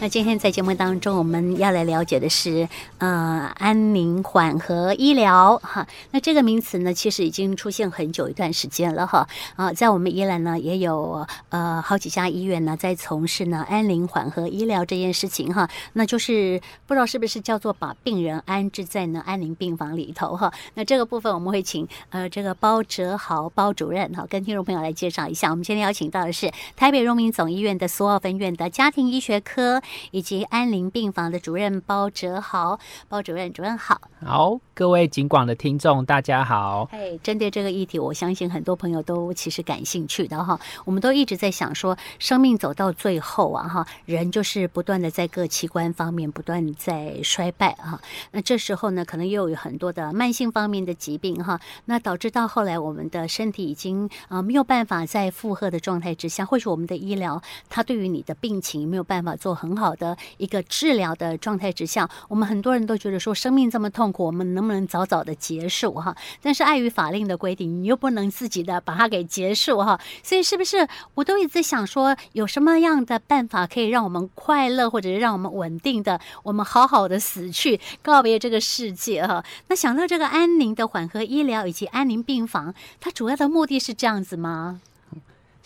[0.00, 5.84] 那今天在节目当中，我们要来了解的是，呃，安宁缓和医疗哈。
[6.12, 9.26] 那这个名词呢，其实已经出现很久一段时间了哈。
[9.56, 15.68] 啊，在我们宜兰呢，也有呃好几家医院呢，在从事呢安宁缓和医疗这件事情哈。
[15.94, 20.52] 那就是不知道是不是叫做把病人安置在呢安宁病房里头哈。
[20.74, 25.50] 那这个部分我们会请呃这个包哲豪包主任哈，跟听众朋友来介绍一下。
[25.50, 29.82] 我们今天邀请到的是台北荣民总医院的苏澳分院的家庭医学科。
[30.10, 34.00] 以及安宁病房的主任包哲豪，包主任，主任好。
[34.24, 36.88] 好，各位警广的听众，大家好。
[36.92, 40.58] 哎，针对这个议题，我相信很多朋友都其实感兴趣的哈。
[40.84, 48.00] 我们都一直在想说，生命走到最后啊哈，人就是不断的在各器官方面不断在衰败啊。
[48.32, 66.16] 那这时候呢，可能又有很多的慢性方面的疾病哈，那导致到后来我们的身体已经啊没有办法在负荷的状态之下，或许我们的医疗它对于你的病情没有办法做很好好的一个治疗的状态之下，我们很多人都觉得说生命这么痛苦，我们能不能早早的结束哈？
[66.42, 69.98] 但是碍于法令的规定，你又不能自己的把它给结束哈。
[70.22, 79.44] 所以是不是我都一直想说，有什么样的办法可以让我们快乐，或者是让我们稳定的，我们好好的死去，告别这个世界哈？
[79.68, 84.80] 那想到这个安宁的缓和医疗以及安宁病房，它主要的目的是这样子吗？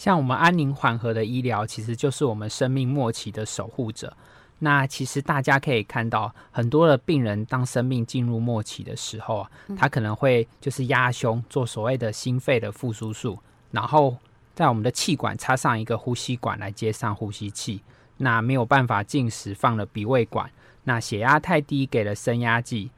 [0.02, 4.12] 像我们安宁缓和的医疗，其实就是我们生命末期的守护者。
[4.58, 13.38] 那其实大家可以看到，很多的病人当生命进入末期的时候啊，他可能会就是压胸做所谓的心肺的复苏术，
[13.70, 14.16] 然后
[14.56, 17.80] 在我们的气管插上一个呼吸管来接上呼吸器。
[18.16, 20.50] 那没有办法进食，放了鼻胃管。
[20.82, 22.90] 那血压太低，给了升压剂。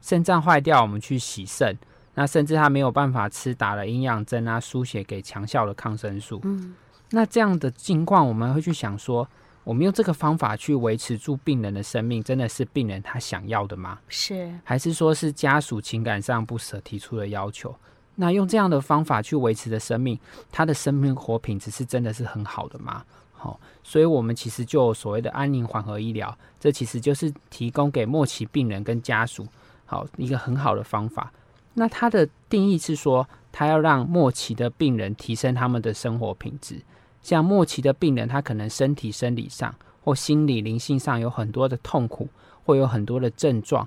[0.00, 1.76] 肾脏坏掉，我们去洗肾。
[2.16, 6.40] 那甚至他没有办法吃，打了营养针啊，输血给强效的抗生素。
[6.42, 6.74] 嗯，
[7.10, 9.28] 那这样的情况，我们会去想说。
[9.66, 13.98] 我们用这个方法去维持住病人的生命，真的是病人他想要的吗？
[14.06, 17.74] 是，还是说是家属情感上不舍提出的要求？
[18.14, 20.16] 那用这样的方法去维持的生命，
[20.52, 23.04] 他的生命活品质是真的是很好的吗？
[23.32, 29.44] 好、哦，所以我们其实就所谓的安宁缓和医疗，这其实就是提供给末期病人跟家属
[29.84, 31.32] 好一个很好的方法。
[31.78, 36.80] 那它的定义是说，他要让末期的病人提升他们的生活品质。
[37.22, 42.28] 像末期的病人，他可能身体生理上或心理灵性上有很多的痛苦，
[42.64, 43.86] 会有很多的症状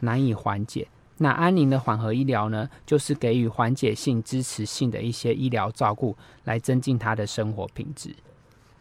[0.00, 0.86] 难以缓解。
[1.16, 8.14] 那安宁的缓和医疗呢，就是给予缓解性、支持性的一些医疗照顾，来增进他的生活品质。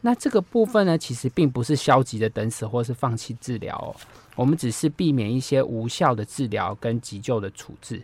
[0.01, 3.95] 那这个部分呢，其实并不是消极的等死或是放弃治疗哦，
[4.35, 8.03] 我们只是避免一些无效的治疗跟急救的处置，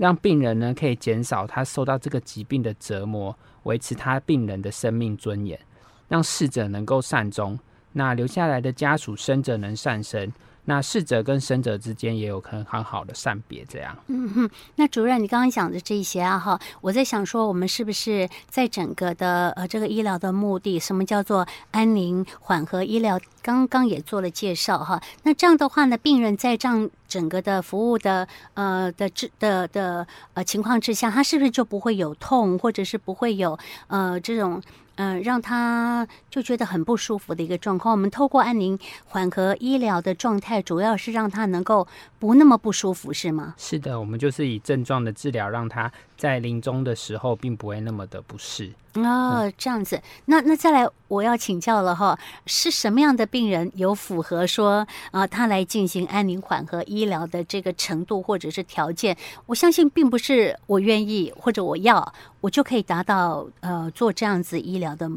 [0.00, 3.36] 让病人呢可以减少他受到这个疾病的折磨。
[3.64, 5.60] 维持他病人的生命尊严，
[6.08, 7.58] 让逝者能够善终，
[7.92, 10.32] 那留下来的家属生者能善生，
[10.70, 13.64] 那逝者跟生者之间也有可能很好的善别。
[13.64, 14.50] 这样，嗯哼。
[14.76, 23.18] 那主任，你刚刚讲的这些啊，哈，我在想说，我们是不是在整个的呃这个医疗的目的，什么叫做安宁缓和医疗？
[23.42, 25.02] 刚刚也做了介绍哈。
[25.24, 33.58] 那这样的话呢，病人在这样整个的服务的呃的治的的呃情况之下，他是不是就不会有痛，或者是不会有
[33.88, 34.62] 呃这种？
[35.02, 37.90] 嗯、让他就觉得很不舒服的一个状况。
[37.90, 41.88] 我们透过安宁缓和医疗的状态，主要是让他能够
[42.18, 43.54] 不那么不舒服，是吗？
[43.56, 48.70] 是的，我们就是以症状的治疗，让他在临终的时候并不会那么的不适。
[48.94, 59.16] 哦，这样子，那那再来，我要请教了哈，是什么样的病人有符合说啊，他来进行安宁缓和医疗的这个程度或者是条件？
[59.46, 65.08] 我相信并不是我愿意或者我要，我就可以达到呃做这样子医疗的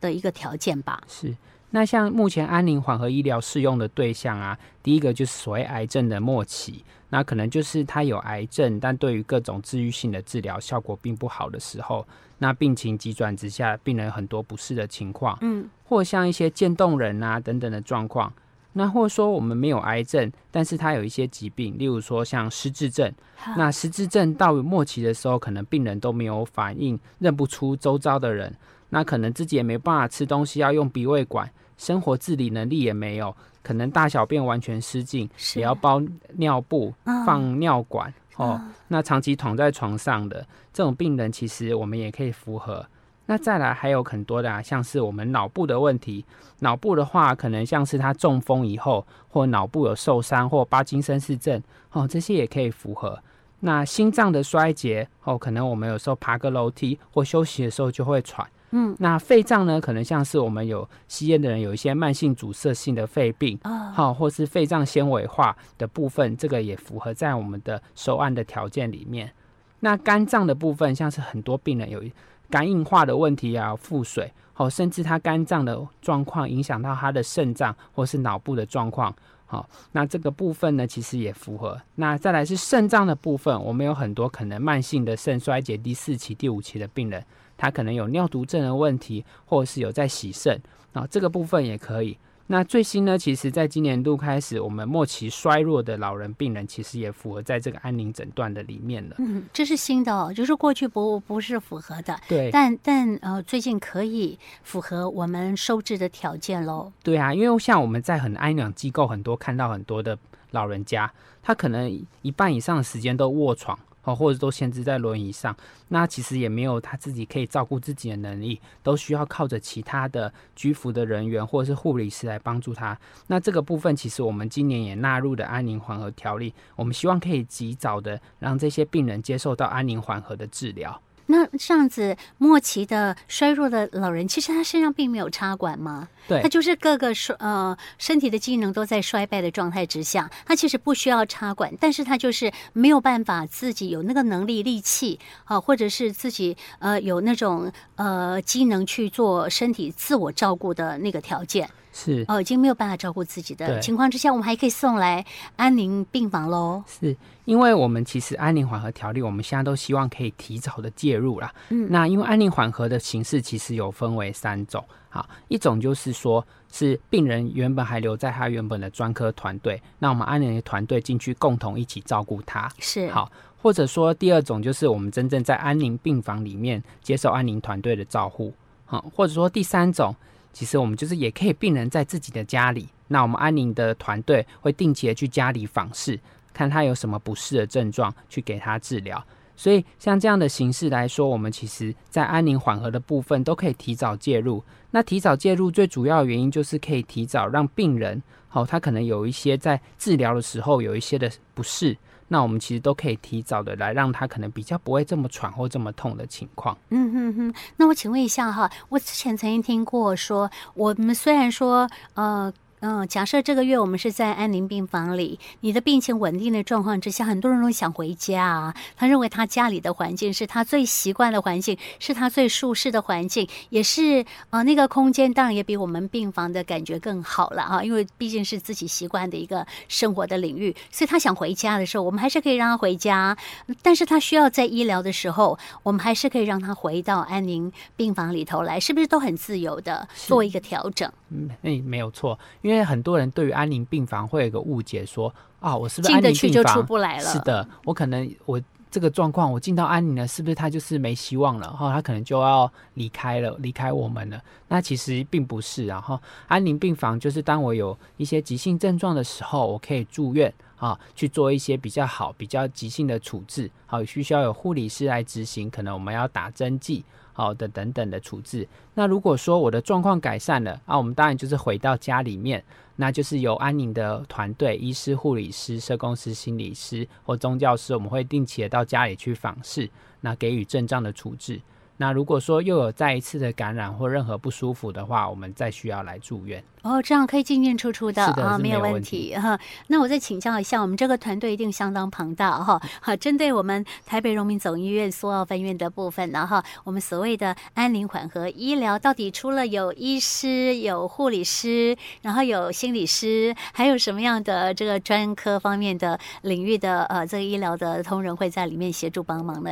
[0.00, 1.00] 的一个条件吧？
[1.06, 1.32] 是。
[1.70, 12.04] 那像目前安宁缓和医疗适用的对象啊，第一个就是所谓癌症的末期，那可能就是他有癌症，但对于各种治愈性的治疗效果并不好的时候。
[12.42, 18.32] 那病情急转直下，病人很多不适的情况，嗯，或像一些渐冻人啊等等的状况，
[18.72, 23.12] 那或者说我们没有癌症，但是他有一些疾病，例如说像失智症，
[23.56, 28.56] 那失智症到末期的时候，可能病人都没有反应，认不出周遭的人，
[28.88, 36.00] 那可能自己也没办法吃东西，要用鼻胃管，生活自理能力也没有，可能大小便完全失禁，也要包
[36.34, 36.94] 尿布，
[37.26, 38.12] 放尿管。
[38.36, 38.58] 哦，
[38.88, 42.86] 那长期躺在床上的这种病人，其实我们也可以符合。
[43.26, 46.24] 那再来还有很多的啊，像是我们脑部的问题，
[46.60, 53.18] 脑部的话，可能像是他中风以后，或脑部有受伤，或帕金森氏症，哦，这些也可以符合。
[53.60, 69.32] 那心脏的衰竭，哦，可能我们有时候爬个楼梯或休息的时候就会喘，嗯，那肺脏呢，可能像是我们有吸烟的人有一些慢性阻塞性的肺病啊，好、哦，或是肺脏纤维化的部分，这个也符合在我们的收案的条件里面。
[69.80, 72.02] 那肝脏的部分，像是很多病人有
[72.48, 79.14] 肝硬化的问题啊，腹水，好，甚至他肝脏的状况影响到他的肾脏或是脑部的状况，
[79.46, 81.80] 好，那这个部分呢，其实也符合。
[81.96, 87.24] 那再来是肾脏的部分，我们有很多可能慢性的肾衰竭第四期、第五期的病人，
[87.60, 90.58] 他可能有尿毒症的问题，或者是有在洗肾，
[90.94, 92.16] 啊，这个部分也可以。
[92.46, 99.16] 那最新呢，其实在今年度开始，我们末期衰弱的老人病人，其实也符合在这个安宁诊断的里面了。
[99.18, 102.18] 嗯，这是新的哦，就是过去不不是符合的。
[102.26, 106.90] 对，但但呃，最近可以符合我们收治的条件喽。
[107.04, 110.18] 对啊，因为像我们在很安养机构很多看到很多的
[110.52, 111.88] 老人家，他可能
[112.22, 113.78] 一半以上的时间都卧床。
[114.14, 115.56] 或者都限制在轮椅上，
[115.88, 122.98] 那其实也没有他自己可以照顾自己的能力，都需要靠着其他的居服的人员或者是护理师来帮助他。
[123.26, 131.00] 那这个部分，其实我们今年也纳入了安宁缓和条例，我们希望可以及早的让这些病人接受到安宁缓和的治疗。
[131.30, 136.08] 那这样子末期的衰弱的老人，其实他身上并没有插管吗？
[136.26, 151.70] 对，他就是各个衰呃身体的机能都在衰败的状态之下，他其实不需要插管，但是他就是没有办法自己有那个能力力气啊，或者是自己呃有那种呃机能去做身体自我照顾的那个条件。
[151.92, 155.24] 是哦，已经没有办法照顾自己的情况之下，我们还可以送来
[155.56, 156.82] 安宁病房喽。
[156.86, 161.52] 是因为我们其实安宁缓和条例，我们现在都希望可以提早的介入啦。
[161.70, 178.54] 嗯，那因为安宁缓和的形式其实有分为三种，好，一种就是说是病人原本还留在他原本的专科团队，那我们安宁的团队进去共同一起照顾他，是好，或者说第二种就是我们真正在安宁病房里面接受安宁团队的照护，
[178.86, 180.14] 好，或者说第三种。
[180.52, 186.18] 其实我们就是也可以，病人在自己的家里，那我们安宁的团队会定期的去家里访视，
[186.52, 189.24] 看他有什么不适的症状，去给他治疗。
[189.56, 194.62] 所以像这样的形式来说，我们其实在安宁缓和的部分都可以提早介入。
[194.90, 201.96] 那提早介入最主要的原因就是可以提早让病人，好，他可能有一些在治疗的时候有一些的不适。
[202.32, 206.78] 那我们其实都可以提早的来让他可能比较不会这么喘或这么痛的情况。
[206.88, 212.50] 嗯哼哼，那我请问一下哈，我之前曾经听过说，我们虽然说呃。
[212.80, 218.74] 嗯，假设这个月我们是在安宁病房里，你的病情稳定的状况之下，很多人都想回家啊。
[218.96, 233.36] 他认为他家里的环境是他最习惯的环境，是他最舒适的环境，也是啊、呃，那个空间当然也比我们病房的感觉更好了啊，因为毕竟是自己习惯的一个生活的领域，所以他想回家的时候，我们还是可以让他回家。
[233.82, 241.12] 但是他需要在医疗的时候，我们还是可以让他回到安宁病房里头来，是不是都很自由的做一个调整？
[241.28, 242.38] 嗯，诶，没有错。
[242.62, 247.24] 因为很多人对于安宁病房会有一个误解，说啊，我是不是安宁病房进得去就出不来了？
[247.24, 251.72] 是的，我可能我这个状况，我进到安宁了，是不是他就是没希望了？
[251.72, 254.42] 哈，他可能就要离开了，离开我们了。
[254.68, 263.70] 那其实并不是，然后安宁病房就是当我有一些急性症状的时候，我可以住院啊，去做一些比较好、比较急性的处置。
[263.86, 267.04] 好，需需要有护理师来执行，可能我们要打针剂。
[267.40, 268.68] 好的，等等的处置。
[268.94, 272.62] 那如果说我的状况改善了，啊，我们当然就是回到家里面，
[272.96, 279.88] 那就是由安宁的团队，医师、护理师、社工师、心理师或宗教师，我们会定期的到家里去访视，
[280.20, 281.60] 那给予症状的处置。
[282.00, 286.64] 那如果说又有再一次的感染或任何不舒服的话，我们再需要来住院。
[286.80, 289.60] 哦，这样可以进进出出的啊，没有问题哈。
[289.88, 292.80] 那我再请教一下，我们这个团队一定相当庞大哈。
[293.02, 309.70] 好，针对我们台北荣民总医院苏澳分院的部分呢哈，我们所谓的安宁缓和医疗，到底除了有医师、有护理师，然后有心理师，还有什么样的这个专科方面的领域的呃这个医疗的同仁会在里面协助帮忙呢？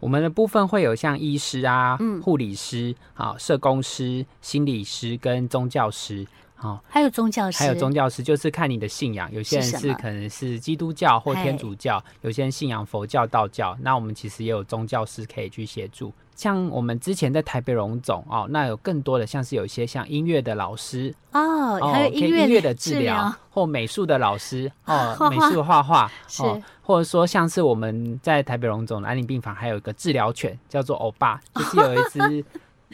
[0.00, 6.26] 我们的部分会有像医师啊、护理师、好、嗯、社工师、心理师跟宗教师，
[6.60, 16.12] 好，还有宗教师，还有宗教师，就是看你的信仰，有些人是可能是基督教或天主教，有些人信仰佛教、道教，那我们其实也有宗教师可以去协助。
[16.34, 21.14] 像我们之前在台北荣总哦，那有更多的像是有一些像音乐的老师。
[21.32, 26.10] 哦，还有音乐、音乐的治疗或美术的老师 哦，美术画画
[26.40, 32.44] 哦，或者说像是我们在台北荣总的安宁病房还有一个治疗犬叫做欧巴，就是有一只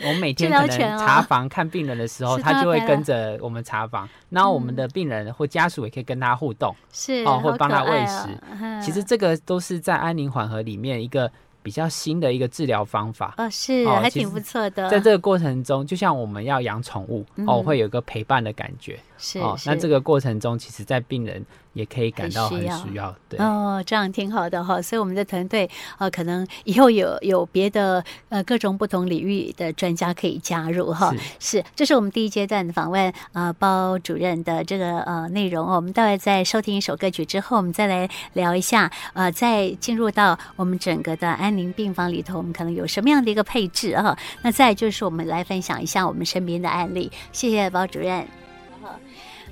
[0.02, 8.28] 我们每天可能查房看病人的时候，他就会跟着我们查房，然后我们的病人或家属也可以跟他互动，是哦，或帮他喂食。
[8.84, 11.30] 其实这个都是在安宁缓和里面一个。
[11.64, 13.32] 比较新的一个治疗方法。
[13.38, 14.86] 哦，是，哦、还挺不错的。
[14.90, 19.00] 在这个过程中，就像我们要养宠物、嗯、哦，会有一个陪伴的感觉。
[19.16, 21.42] 是，哦，那这个过程中，其实在病人
[21.74, 22.78] 也可以感到很需要。
[22.78, 24.80] 需要对哦，这样挺好的哈。
[24.80, 31.12] 所以我们的团队呃，可能以后有有别的呃各种不同领域的专家可以加入哈。
[31.38, 35.66] 是，是，这是我们第一阶段的访问呃包主任的这个呃内容。
[35.66, 44.16] 我们待会在收听一首歌曲之后，我们再来聊一下呃，再进入到我们整个的安宁病房里头，我们可能有什么样的一个配置啊？
[44.42, 47.10] 那再就是我们来分享一下我们身边的案例。
[47.32, 48.43] 谢谢包主任。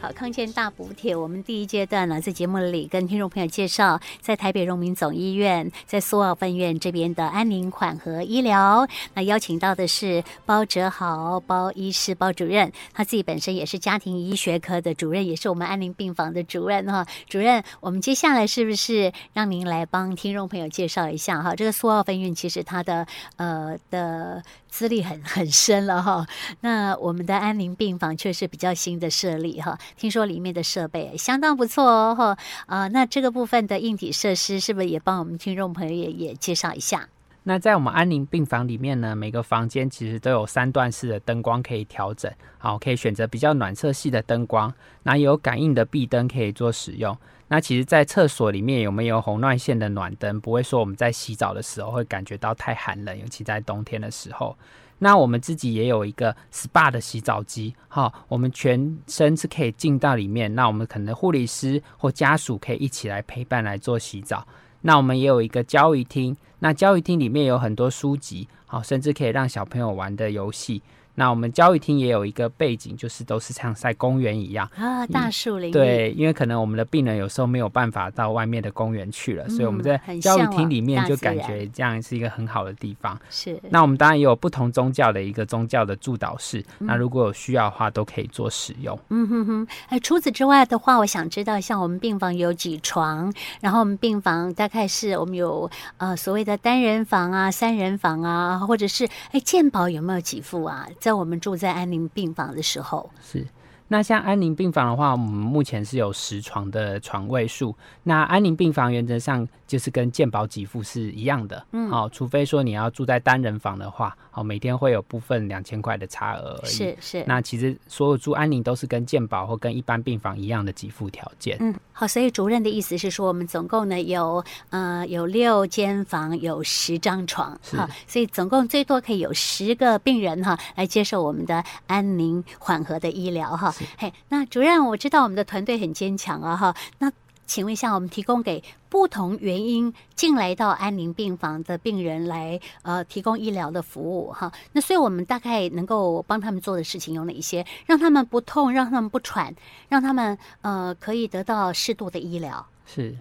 [0.02, 17.06] 好，康健大补贴，我们第一阶段呢，在节目里跟听众朋友介绍，在台北荣民总医院，在苏澳分院这边的安宁缓和医疗，那邀请到的是包哲豪包医师包主任，他自己本身也是家庭医学科的主任，也是我们安宁病房的主任哈。
[17.28, 21.54] 主任，我们接下来是不是让您来帮听众朋友介绍一下哈？
[21.54, 23.06] 这个苏澳分院其实它的
[23.36, 26.26] 呃的资历很很深了哈。
[26.62, 29.78] 那我们的安宁病房却是比较新的设立哈。
[29.96, 37.08] 听说里面的设备相当不错哦，哈啊，那这个部分的硬体设施是不是也帮我们听众朋友也也介绍一下？
[37.44, 44.72] 那在我们安宁病房里面呢，每个房间其实都有三段式的灯光可以调整，好，可以选择比较暖色系的灯光，
[45.02, 47.16] 那有感应的壁灯可以做使用。
[47.48, 54.56] 那其实，在厕所里面有没有红外线的暖灯，不会说我们在洗澡的时候会感觉到太寒冷，尤其在冬天的时候。
[55.04, 60.54] 那我们自己也有一个 SPA 的洗澡机，哈，我们全身是可以进到里面。
[60.54, 64.46] 那我们可能护理师或家属可以一起来陪伴来做洗澡。
[64.82, 70.80] 那我们也有一个交易厅，那交易厅里面有很多书籍，好，甚至可以让小朋友玩的游戏。
[71.14, 75.70] 那我们教育厅也有一个背景，就是都是像在公园一样啊，大树林。
[75.70, 83.18] 对，因为可能我们的病人有时候没有办法到外面的公园去了，嗯、所以我们在教育厅里面就感觉这样是一个很好的地方。
[83.30, 83.60] 是。
[83.68, 88.98] 那我们当然也有不同宗教的一个宗教的助导室，嗯、那如果有需要的话，都可以做使用。
[89.10, 89.66] 嗯哼哼。
[89.88, 93.32] 哎，除此之外的话，我想知道，像我们病房有几床？
[93.60, 100.88] 然后我们病房大概是我们有呃所谓的单人房啊、三人房啊，或者是哎健保有没有几副啊？
[101.02, 103.44] 在我们住在安宁病房的时候，是。
[103.88, 107.76] 那像安宁病房的话，我们目前是有十床的床位数。
[108.02, 116.72] 那安宁病房原则上就是跟健保给付是一样的，嗯，好，除非说你要住在单人房的话，好，每天会有部分两千块的差额而已。
[116.72, 117.24] 是是。
[117.26, 121.58] 那其实所有住安宁都是跟健保或跟一般病房一样的给付条件。
[121.60, 133.74] 嗯，好，所以主任的意思是说，我们总共呢有呃有六间房，有十张床，好，所以总共最多可以有十个病人哈来接受我们的安宁缓和的医疗哈。
[133.98, 136.74] 嘿，那主任，我知道我们的团队很坚强啊，哈。
[136.98, 137.10] 那
[137.46, 144.50] 请问一下，我们提供给不同原因进来到安宁病房的病人来呃提供医疗的服务哈。
[144.72, 147.66] 那所以我们大概能够帮他们做的事情有哪一些？
[147.84, 149.54] 让他们不痛，让他们不喘，
[149.88, 152.64] 让他们呃可以得到适度的医疗。
[152.86, 153.16] 是。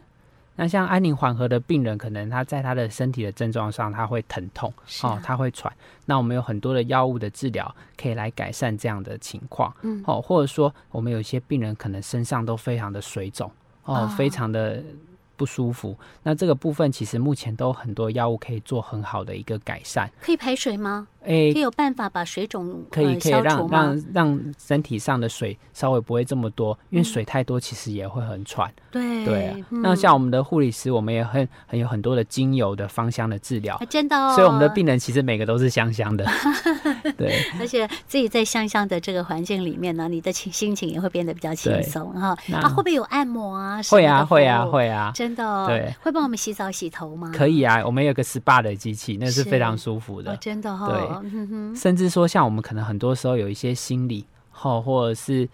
[0.56, 5.72] 那像安宁缓和的病人，可能他在他的身体的症状上，他会疼痛，啊、哦，他会喘。
[6.06, 9.74] 那我们有很多的药物的治疗，可以来改善这样的情况。
[9.82, 13.52] 嗯，哦，或者说我们有一些病人可能身上都非常的水肿，
[13.86, 14.84] 哦，哦非常的。
[15.38, 20.08] 不舒服，那这个部分其实目前都有很多药物可以做很好的一个改善。
[20.22, 21.08] 可以排水吗？
[21.24, 28.72] 可以有办法把水肿可以可以让让让身体上的水稍微不会这么多，因为水太多其实也会很喘。
[28.92, 34.36] 对对那像我们的护理师，我们也很很有很多的精油的芳香的治疗，真的哦。
[34.36, 36.26] 所以我们的病人其实每个都是香香的。
[37.18, 42.38] 对，而且自己在香香的这个环境里面呢，你的情心情也会变得比较轻松哈。
[42.54, 43.82] 啊，会不会有按摩啊？
[43.90, 45.32] 会啊，会啊，会啊，真。
[45.36, 47.32] 的对，会帮我们洗澡洗头吗？
[47.34, 50.34] 可以啊，我们有个 SPA 的机器，那是非常舒服的。
[50.34, 55.48] 哦、真的哈、哦，对，嗯、甚至说像我们可能很多时候有一些心理或或者是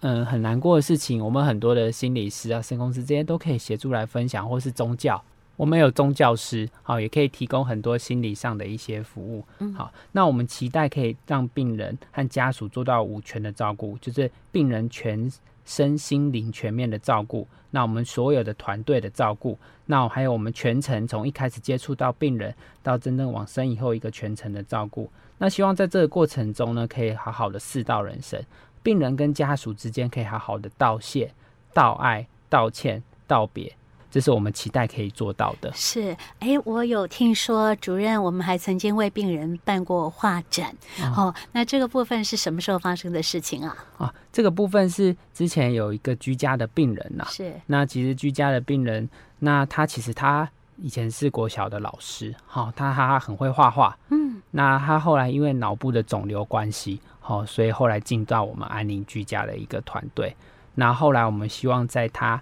[0.00, 5.22] 嗯很难过的事情，我们很多的心理师啊、社工师这些都可以协助来分享，或是宗教，
[5.56, 9.44] 我们有宗教师，好，也可以提供很多心理上的一些服务。
[9.58, 15.30] 嗯，好，那我们期待可以让病人和家属做到五权的照顾，就是病人全。
[15.68, 28.42] 身心灵全面的照顾，那我们所有的团队的照顾，那还有我们全程从一开始接触到病人，到真正往生以后一个全程的照顾，那希望在这个过程中呢，可以好好的四道人生，
[28.82, 31.34] 病人跟家属之间可以好好的道谢、
[31.74, 33.76] 道爱、道歉、道别。
[34.10, 35.70] 这是我们期待可以做到的。
[35.74, 40.74] 是，哎，我有听说主任，我们还曾经为病人办过画展。
[41.00, 43.76] 嗯、哦，那这个部分是什么时候发生的事情啊？
[43.98, 47.28] 啊，这个部分是之前有一个居家的病人呐、啊。
[47.30, 47.52] 是。
[47.66, 60.34] 那其实居家的病人，那他其实他以前是国小的老师，好，他他很会画画，嗯，那他后来因为脑部的肿瘤关系，好，所以后来进到我们安宁居家的一个团队。
[60.74, 62.40] 那后来我们希望在他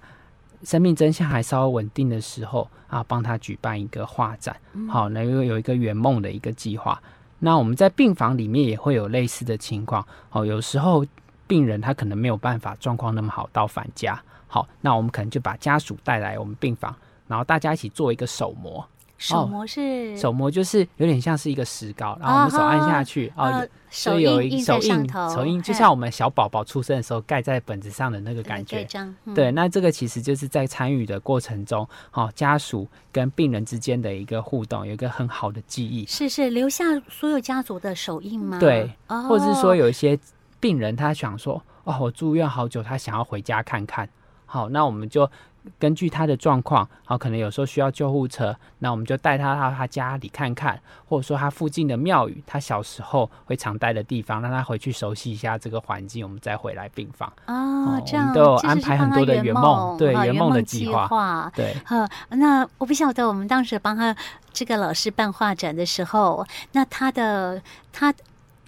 [0.62, 4.56] 生命真相还稍微稳定的时候啊，帮他举办一个画展，
[4.88, 7.00] 好，能够有一个圆梦的一个计划。
[7.38, 11.04] 那我们在病房里面也会有类似的情况，哦，有时候
[11.46, 16.94] 病人他可能没有办法状况那么好到返家，好，那我们可能就把家属带来我们病房，
[17.28, 18.84] 然后大家一起做一个手模。
[19.18, 19.80] 手模是、
[20.14, 28.86] 哦、手模，就是有点像是一个石膏，然后我们手按下去，哦，哦所以有一手印，手印就像我们小宝宝出生的时候盖在本子上的那个感觉。
[28.94, 36.04] 嗯、对，那这个其实就是在参与的过程中，哦，家属跟病人之间的一个互动，有一个很好的记忆。
[36.04, 38.58] 是是，留下所有家族的手印吗？
[38.58, 40.18] 对，哦、或者是说有一些
[40.60, 44.06] 病人他想说，哦，我住院好久，他想要回家看看。
[44.44, 45.30] 好，那我们就。
[45.78, 57.32] 根据他的状况，好，可能有时候需要救护车，那我们就带他到他家里看看，或者说他附近的庙宇，他小时候会常待的地方，让他回去熟悉一下这个环境，我们再回来病房。
[57.46, 61.50] 哦，这样，都有安排很多的圆梦，对圆梦的计划。
[61.54, 64.14] 对，呃，那我不晓得我们当时帮他
[64.52, 68.12] 这个老师办画展的时候，那他的他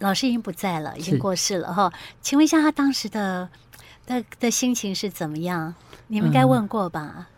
[0.00, 1.92] 老师已经不在了，已经过世了哈。
[2.20, 3.48] 请问一下，他当时的
[4.08, 5.74] 的的心情是怎么样？
[6.08, 7.28] 你们应该问过吧？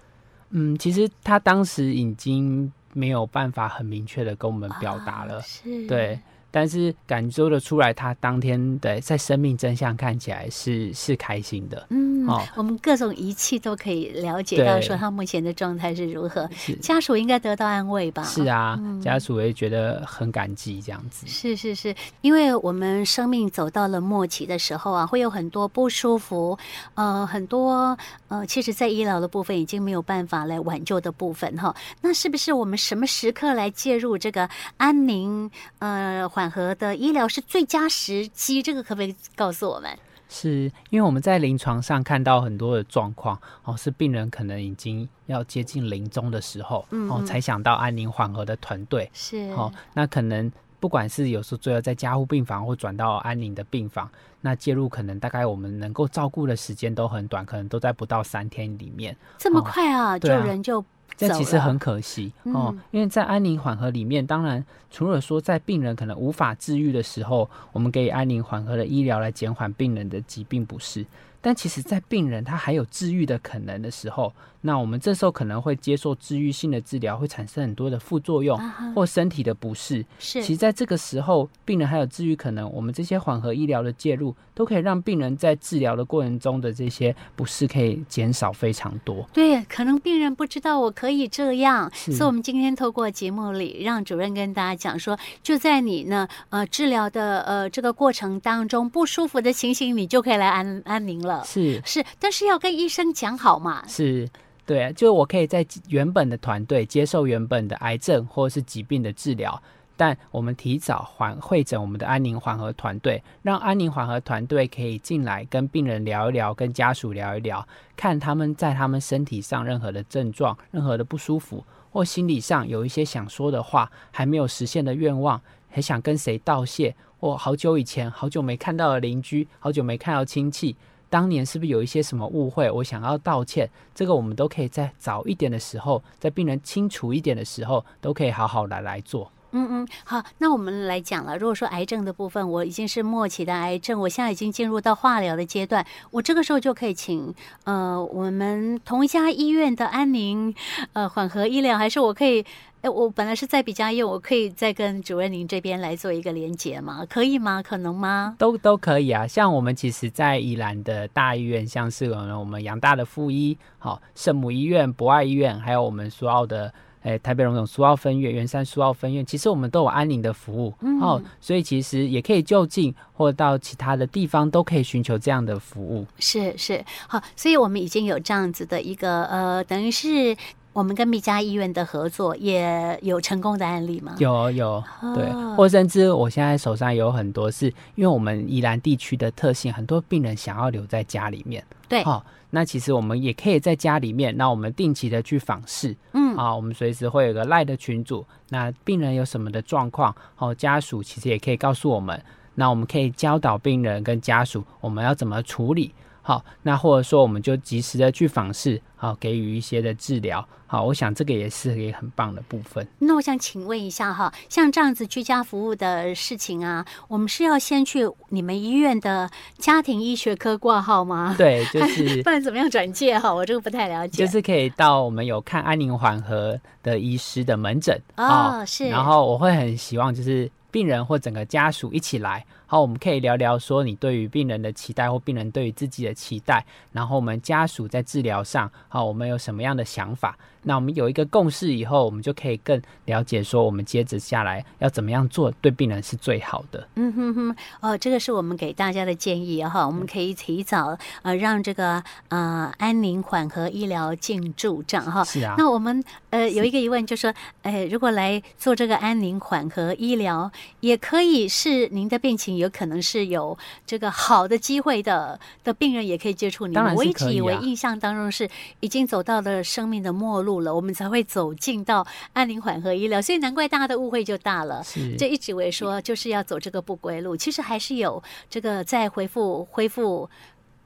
[0.51, 6.19] 嗯，其实他当时已经没有办法很明确的跟我们表达了，哦、是对。
[6.51, 11.87] 但是感受得出来，他当天的在生命真相看起来是是开心的。
[11.91, 16.49] 嗯，哦、我们各种仪器都可以了解到说他目前的状态是如何。
[16.81, 18.25] 家属应该得到安慰吧？
[18.25, 21.27] 是啊，嗯、家属也觉得很感激这样子。
[21.29, 26.59] 是是是，因为我们生命走到了末期的时候啊，会有很多不舒服，
[26.95, 27.97] 呃，很多
[28.29, 31.73] 呃，其实在医疗的部分已经没有办法来挽救的部分哈。
[32.01, 35.49] 那是不是我们什么时刻来介入这个安宁？
[35.79, 36.29] 呃。
[36.41, 39.95] 缓和的医疗是最佳时机，这个可不可以告诉我们？
[40.31, 49.71] 是因为我们在临床上看到很多的状况哦，是病人可能已经要接近临终的时候，嗯嗯哦，才想到安宁缓和的团队是哦。
[49.93, 59.15] 那可能不管是有时候最后在加护病房或转到安宁的病房，那介入可能大概我们能够照顾的时间都很短，可能都在不到三天里面。
[59.37, 60.83] 这么快啊，就、哦、人就。
[61.17, 71.05] 这其实很可惜哦，因为在安宁缓和里面，当然除了说在病人可能无法治愈的时候，我们给予安宁缓和的医疗来减缓病人的疾病不适，
[71.41, 74.33] 但其实在病人他还有治愈的可能的时候。
[74.63, 78.59] 那我们这时候可能会接受治愈性的治疗，会产生很多的副作用
[78.95, 80.05] 或身体的不适。
[80.19, 89.27] 是，其实在这个时候，病人还有治愈可能，我们这些缓和医疗的介入，都可以让病人在治疗的过程中的这些不适可以减少非常多。
[89.33, 101.43] 对，可能病人不知道我可以这样，所以我们今天透过节目里，让主任跟大家讲说，就在你呢呃治疗的呃这个过程当中，不舒服的情形，你就可以来安安宁了。
[101.47, 103.83] 是是，但是要跟医生讲好嘛。
[103.89, 104.29] 是。
[104.67, 109.61] 对，就我可以在原本的团队接受原本的癌症或者是疾病的治疗，
[110.01, 130.75] 但我们提早缓会诊我们的安宁缓和团队，让安宁缓和团队可以进来跟病人聊一聊，跟家属聊一聊，看他们在他们身体上任何的症状、任何的不舒服，或心理上有一些想说的话，还没有实现的愿望，还想跟谁道谢，或好久以前好久没看到的邻居，好久没看到亲戚。
[131.11, 132.71] 当年是不是有一些什么误会？
[132.71, 139.31] 我想要道歉，这个我们都可以在早一点的时候，在病人清楚一点的时候，都可以好好的来做。
[139.53, 141.37] 嗯嗯，好，那我们来讲了。
[141.37, 147.35] 如果说癌症的部分，我已经是末期的癌症，我现在已经进入到化疗的阶段，我这个时候就可以请
[147.65, 150.55] 呃我们同一家医院的安宁
[150.93, 152.45] 呃缓和医疗，还是我可以？
[152.83, 157.05] 哎，我本来是在比嘉医院，我可以再跟主任您这边来做一个连结吗？
[157.07, 157.63] 可以吗？
[157.63, 158.35] 可能吗？
[158.39, 159.27] 都都可以啊。
[159.27, 170.75] 像我们其实，在宜兰的大医院，像是我们我们阳大的附医、好圣母医院、博爱医院，还有我们苏澳的诶台北荣总苏澳分院、圆山苏澳分院，其实我们都有安宁的服务。
[170.81, 176.07] 嗯，哦，所以其实也可以就近或到其他的地方，都可以寻求这样的服务。
[176.19, 180.37] 是是，好，所以我们已经有这样子的一个呃，等于是。
[180.73, 184.15] 我们跟密家医院的合作也有成功的案例吗？
[184.19, 184.83] 有有，
[185.17, 191.63] 对，或甚至我现在手上有很多是，因为我们宜兰地区的特性，很多病人想要留在家里面。
[191.89, 195.95] 对，好、哦，那其实我们也可以在家里面，那我们定期的去访视，
[196.37, 202.23] 啊，我们随时会有个赖的群组，那病人有什么的状况，哦，家属其实也可以告诉我们，
[202.55, 205.95] 那我们可以教导病人跟家属我们要怎么处理。
[206.31, 210.47] 好，那或者说我们就及时的去访视，好，给予一些的治疗。
[210.69, 212.87] 好，我想这个也是一个很棒的部分。
[213.01, 221.35] 那我想请问一下哈，像这样子居家服务的事情啊，我们是要先去你们医院的家庭医学科挂号吗？
[221.37, 223.35] 对，就是不然怎么样转介哈？
[223.35, 224.25] 我这个不太了解。
[224.25, 228.89] 就是可以到我们有看安宁缓和的医师的门诊哦，是。
[228.89, 232.47] 然后我会很希望就是病人或整个家属一起来。
[232.71, 240.39] 好，我们可以聊聊说你对于病人的期待，或病人对于自己的期待，然后我们家属在治疗上，好，我们有什么样的想法？
[240.63, 246.87] 那我们有一个共识以后，我们就可以更了解说，我们接着下来要怎么样做，对病人是最好的。
[246.95, 255.25] 嗯哼哼，哦，这个是我们给大家的建议哈，我们可以提早呃让这个呃安宁缓和医疗进驻这样哈。
[255.25, 255.57] 是啊。
[255.59, 262.60] 那我们呃有一个疑问，就是说，哎，如果来做这个安宁缓和医疗，也可以是您的病情。
[262.61, 266.95] 有可能是有这个好的机会的的病人也可以接触你们。
[266.95, 274.83] 我一直以为印象当中是已经走到了生命的末路了，我们才会走进到安宁缓和医疗，所以难怪大家的误会就大了。
[274.85, 280.29] 是，就一直以为说就是要走这个不归路，其实还是有这个在恢复恢复。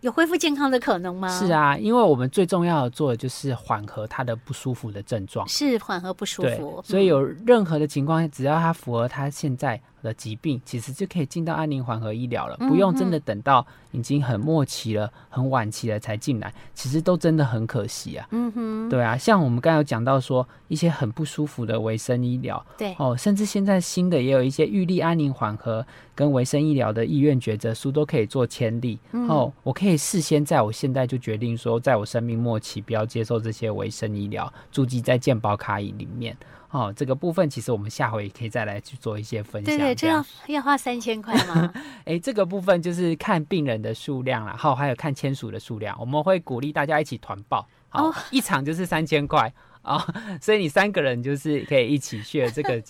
[0.01, 1.29] 有恢复健康的可能吗？
[1.31, 6.83] 是啊，因为我们最重要的做的就是缓和他的不舒服的症状，是缓和不舒服。
[6.85, 18.29] 所以有任何的情况，只要他符合他现在的疾病，其实就可以进到安宁缓和医疗了，不用真的等到已经很末期了、很晚期了才进来，其实都真的很可惜啊。
[18.31, 28.99] 嗯哼，对啊，像我们刚才有讲到说一些很不舒服的维生医疗，对哦，甚至现在新的也有一些预立安宁缓和跟维生医疗的意愿抉择书都可以做签立。
[29.29, 36.37] 哦，我可以事先在我现在就决定说，在我生命末期不要接受这些维生医疗，注记在健保卡里面。
[36.75, 39.77] 哦，这个部分其实我们下回也可以再来去做一些分享。
[39.77, 41.73] 对对，这要要花三千块吗？
[42.05, 45.97] 哎，这个部分就是看病人的数量啦，好，还有看签署的数量。
[46.01, 52.83] 我们会鼓励大家一起团报，好，哦、一场就是三千块啊、哦，所以你三个人就是可以一起 share 这个。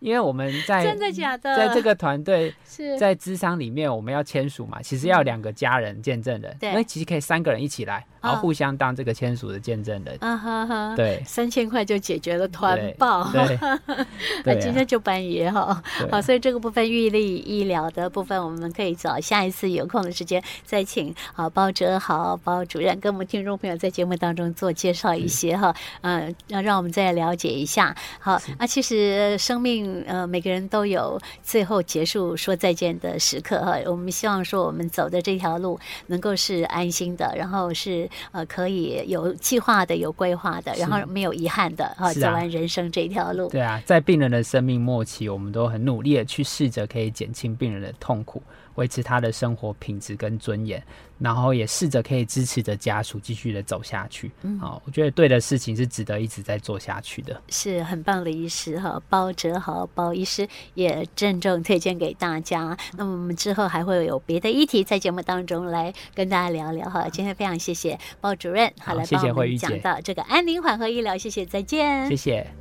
[0.00, 2.98] 因为我们在真的假的，在这个团队是。
[2.98, 10.16] 在智商里面，我们要签署嘛，其实要两个家人见证人，对，因为其实可以三个人一起来，然后互相当这个签署的见证人。
[10.20, 13.58] 啊哈哈，对，三千块就解决了团报，对，
[14.44, 27.94] 那今天就办爷哈，好，所以这个部分预立医疗的部分，我们可以找下一次有空的时间再请啊包哲豪包主任跟我们听众朋友在节目当中做介绍一些哈，嗯，要让我们再了解一下。
[28.18, 29.89] 好，啊，其实生命。
[30.06, 33.78] 呃，每个人都有最后结束说再见的时刻哈。
[33.86, 42.12] 我们希望说我们走的这条路能够是安心的，然后是呃可以有计划的、有规划的，然后没有遗憾的哈。
[42.14, 43.48] 走完人生这条路。
[43.48, 48.42] 对啊，在病人的生命末期，我们都很努力的去试着可以减轻病人的痛苦。
[48.76, 50.82] 维持他的生活品质跟尊严，
[51.18, 54.30] 然后也试着可以支持着家属继续的走下去。
[54.42, 62.76] 嗯，好，我觉得对的事情是值得一直在做下去的，是很棒的医师哈，包哲豪包医师也郑重推荐给大家。
[62.96, 67.08] 那么我们之后还会有别的议题在节目当中来跟大家聊聊哈。
[67.08, 72.60] 今天非常谢谢包主任，好，来帮我们讲到这个安宁缓和医疗，谢谢，再见，谢谢。